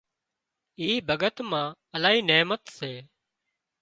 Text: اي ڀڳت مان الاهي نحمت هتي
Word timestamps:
اي 0.79 0.87
ڀڳت 1.09 1.35
مان 1.49 1.67
الاهي 1.95 2.19
نحمت 2.29 2.61
هتي 2.69 2.93